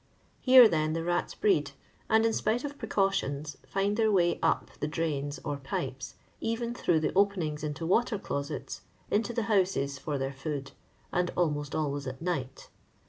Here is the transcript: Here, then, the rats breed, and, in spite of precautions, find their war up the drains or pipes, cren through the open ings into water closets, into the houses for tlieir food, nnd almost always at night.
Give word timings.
Here, 0.39 0.67
then, 0.67 0.93
the 0.93 1.03
rats 1.03 1.35
breed, 1.35 1.73
and, 2.09 2.25
in 2.25 2.33
spite 2.33 2.63
of 2.63 2.79
precautions, 2.79 3.55
find 3.67 3.97
their 3.97 4.11
war 4.11 4.33
up 4.41 4.71
the 4.79 4.87
drains 4.87 5.39
or 5.45 5.57
pipes, 5.57 6.15
cren 6.41 6.75
through 6.75 7.01
the 7.01 7.13
open 7.15 7.43
ings 7.43 7.63
into 7.63 7.85
water 7.85 8.17
closets, 8.17 8.81
into 9.11 9.31
the 9.31 9.43
houses 9.43 9.99
for 9.99 10.17
tlieir 10.17 10.33
food, 10.33 10.71
nnd 11.13 11.29
almost 11.37 11.75
always 11.75 12.07
at 12.07 12.19
night. 12.19 12.69